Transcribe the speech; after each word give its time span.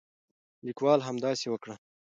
لیکوال 0.65 0.99
همداسې 1.07 1.45
وکړل. 1.49 1.77